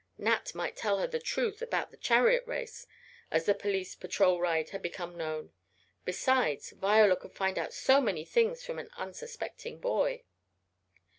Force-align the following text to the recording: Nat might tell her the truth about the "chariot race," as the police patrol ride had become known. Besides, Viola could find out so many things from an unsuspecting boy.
Nat 0.17 0.55
might 0.55 0.75
tell 0.75 0.97
her 0.97 1.05
the 1.05 1.19
truth 1.19 1.61
about 1.61 1.91
the 1.91 1.95
"chariot 1.97 2.43
race," 2.47 2.87
as 3.29 3.45
the 3.45 3.53
police 3.53 3.93
patrol 3.93 4.41
ride 4.41 4.71
had 4.71 4.81
become 4.81 5.15
known. 5.15 5.51
Besides, 6.05 6.71
Viola 6.71 7.15
could 7.15 7.35
find 7.35 7.59
out 7.59 7.71
so 7.71 8.01
many 8.01 8.25
things 8.25 8.65
from 8.65 8.79
an 8.79 8.89
unsuspecting 8.97 9.77
boy. 9.79 10.23